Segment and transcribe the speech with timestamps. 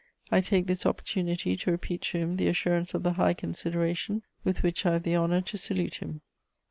[0.31, 4.63] I take this opportunity to repeat to him the assurance of the high consideration with
[4.63, 6.21] which I have the honour to salute him.